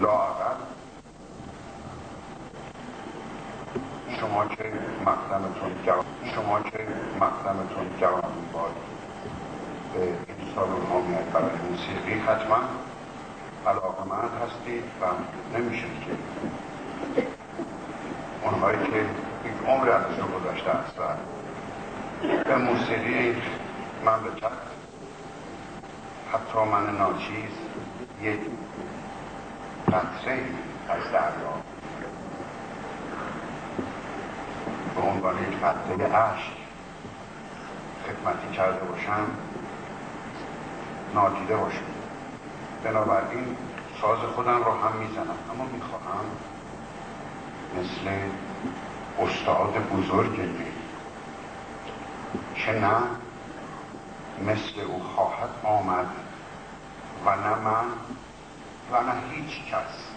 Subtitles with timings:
[0.00, 0.56] لاعقل
[4.20, 4.72] شما که
[5.06, 6.78] مقدمتون جوان شما که
[7.20, 8.72] مقدمتون جوان باد.
[9.94, 12.56] به این سالون ها میاد برای موسیقی حتما.
[13.66, 15.04] علاقه من هستید و
[15.58, 16.12] نمیشه که
[18.42, 19.00] اونهایی که
[19.44, 21.18] یک عمر ازشون گذاشته هستن
[22.44, 23.42] به موسیقی
[24.04, 24.60] مملکت
[26.32, 27.52] حتی من ناچیز
[28.22, 28.40] یک
[29.90, 30.40] قطره
[30.88, 31.54] از دریا.
[34.94, 36.52] به عنوان یک قطره عشق
[38.06, 39.26] خدمتی کرده باشم
[41.14, 41.90] نادیده باشم.
[42.84, 43.56] بنابراین
[44.00, 46.24] ساز خودم رو هم می‌زنم اما می‌خواهم
[47.78, 48.10] مثل
[49.18, 50.40] استاد بزرگ
[52.54, 52.96] که نه
[54.40, 56.06] مثل او خواهد آمد
[57.26, 57.84] و نه من
[58.92, 60.10] و نه هیچ کس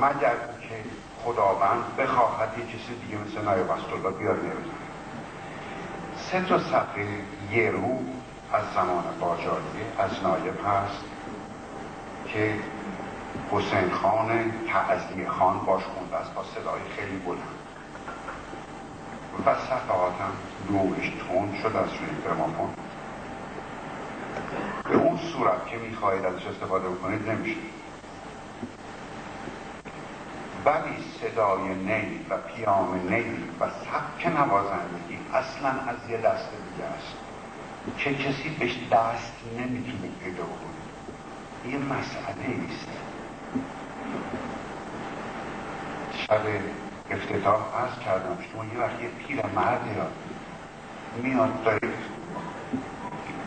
[0.00, 0.36] مگر
[0.68, 0.84] که
[1.24, 4.38] خداوند بخواهد یه کسی دیگه مثل نایب الله بیار
[6.16, 7.06] سه تا صفحه
[7.52, 7.98] یه رو
[8.52, 11.04] از زمان باجاریه از نایب هست
[12.26, 12.54] که
[13.50, 17.38] حسین خان تعذیه خان باش خونده است با صدای خیلی بلند.
[19.46, 20.32] و صفحاتم
[20.70, 22.74] نورش تون شد از روی گرامافون.
[24.88, 27.60] به اون صورت که می‌خواهید ازش استفاده بکنید نمیشه.
[30.64, 33.24] ولی صدای نی و پیام نی
[33.60, 37.16] و سبک نوازندگی اصلا از یه دست دیگه است.
[37.98, 42.88] که کسی بهش دست نمی‌تونه پیدا کنه؟ یه مسئله است
[46.16, 46.40] شب
[47.10, 50.12] افتتاح عرض کردم شما یه وقت یه پیر مرد یاد
[51.22, 51.88] میاد داره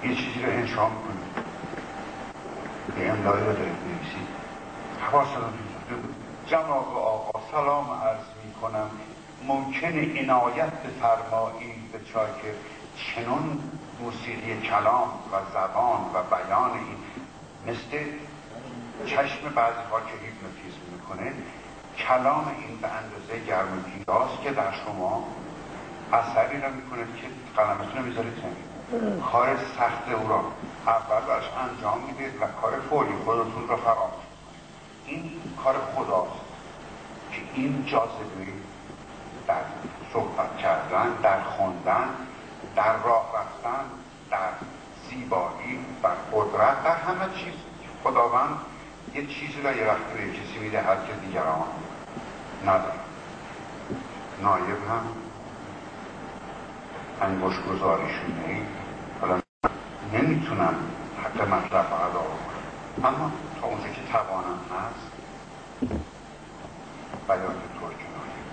[0.04, 1.26] یه چیزی رو انشام کنه
[3.04, 3.72] یه املایی رو داره
[5.02, 5.54] حواستان
[6.48, 8.90] جناب آقا سلام عرض می کنم
[9.48, 12.00] ممکن عنایت بفرمایید به
[12.42, 12.56] که
[12.96, 13.60] چنون
[14.00, 16.98] موسیقی کلام و زبان و بیان این
[17.68, 18.06] مثل
[19.06, 21.34] چشم بعضی ها که هیپنوتیزم می‌کنه
[21.98, 25.28] کلام این به اندازه گرم پیراست که در شما
[26.14, 28.44] اثری را می‌کنه که قلمتون رو می‌ذارید
[29.32, 30.44] کار سخت او را
[30.88, 34.26] اول برش انجام می‌دید و کار فوری خودتون را فراموش
[35.06, 36.45] این کار خداست.
[37.36, 38.46] که این جاذبه
[39.48, 39.62] در
[40.14, 42.10] صحبت کردن در خوندن
[42.76, 43.86] در راه رفتن
[44.32, 44.50] در
[45.10, 47.54] زیبایی و قدرت در همه چیز.
[48.04, 48.58] خداوند
[49.14, 51.68] یه چیزی را یه وقت به کسی می‌دهد که دیگران
[52.62, 53.00] ندارن
[54.42, 55.08] نایب هم
[57.22, 58.72] انگوش گذاریشون نیست
[59.22, 59.42] حالا
[60.14, 60.76] نمی‌تونم
[61.24, 63.32] حق مطلب ادا کنم اما
[63.62, 65.12] تا اونجا که توانم هست
[67.28, 68.46] بیان ترجمانی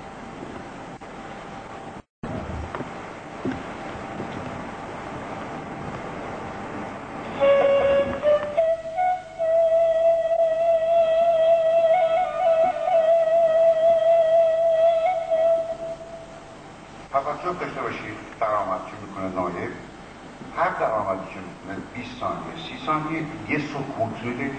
[17.12, 19.70] توجه داشته باشید درآمد که می‌کنه نایب؟
[20.56, 24.50] هر درآمدی که می‌کنه 20 ثانیه 30 ثانیه یه سکوت میده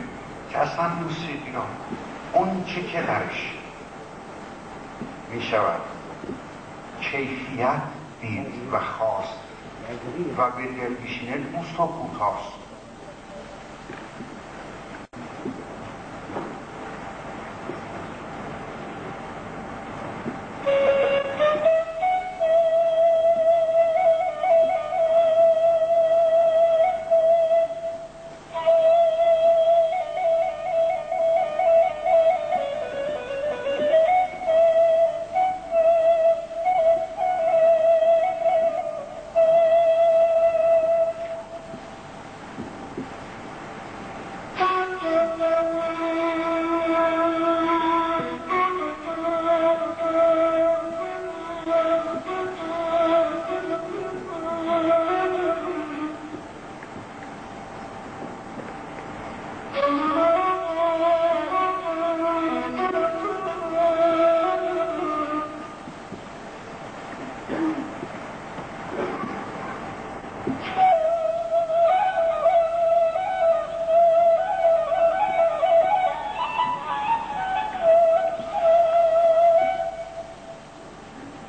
[0.50, 1.66] که اصلا موسیقی را
[2.34, 3.63] اون چه که درش.
[5.34, 5.82] می شود
[7.02, 7.82] کیفیت
[8.22, 9.40] دید و خواست.
[10.38, 12.22] و به دل میشینه اون سکوت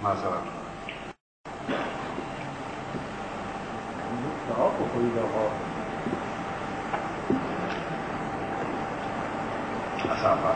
[0.05, 0.44] Masalah.
[4.05, 5.74] Ini tak apa kau dah.
[10.10, 10.54] از اول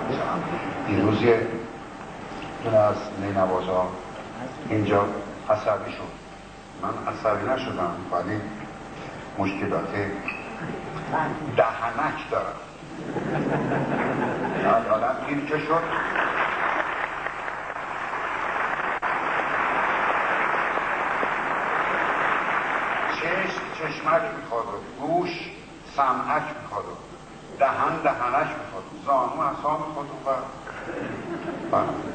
[0.87, 1.47] دیروز یه
[2.65, 3.89] دونه از نینوازا
[4.69, 5.05] اینجا
[5.51, 6.19] عصبی شد.
[6.83, 8.41] من عصبی نشدم ولی
[9.39, 9.95] مشکلات
[11.57, 12.55] دهنک دارم.
[14.93, 15.83] آدم گیر که شد.
[23.21, 24.65] چشم چشمک می‌خواد
[25.01, 25.51] گوش
[25.97, 26.85] سمعک می‌خواد
[27.59, 28.85] دهن دهنش می‌خواد.
[29.07, 30.07] زانو اصلا می‌خواد
[31.73, 32.08] و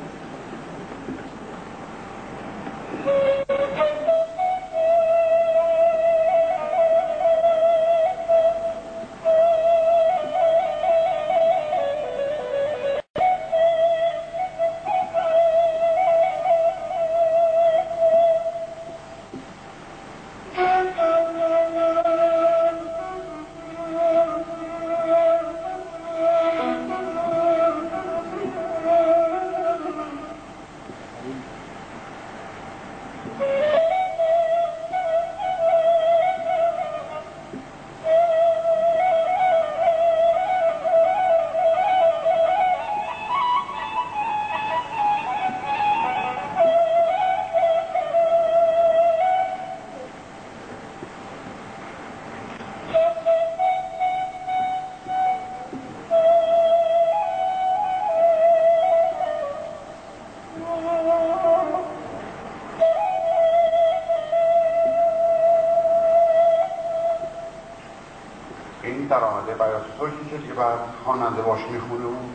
[69.14, 69.84] در آمده بیات
[70.30, 72.30] که دیگه بعد خواننده باش می‌خونه اون